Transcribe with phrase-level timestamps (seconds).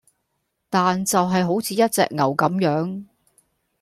[0.67, 3.05] 但就係好似一隻牛咁樣